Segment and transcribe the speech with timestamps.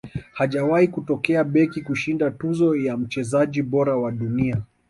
[0.33, 4.61] hajawahi kutokea beki kushinda tuzo ya mchezaji bora wa dunia